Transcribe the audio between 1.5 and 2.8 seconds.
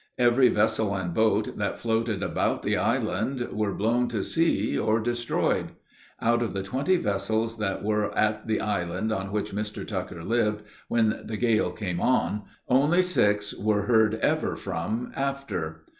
that floated about the